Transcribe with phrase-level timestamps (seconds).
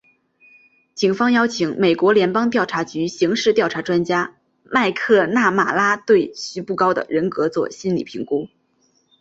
[0.95, 8.49] 警方邀请美国联邦调查局刑事调查专家麦克纳马拉对徐步高的人格作心理评估。